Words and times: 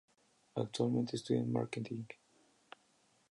Actualmente 0.55 1.15
estudia 1.15 1.43
marketing. 1.45 2.05